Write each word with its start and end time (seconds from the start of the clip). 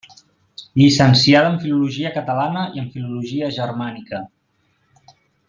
Llicenciada 0.81 1.51
en 1.51 1.59
filologia 1.65 2.13
catalana 2.15 2.63
i 2.79 2.83
en 2.85 2.89
filologia 2.97 3.51
germànica. 3.59 4.25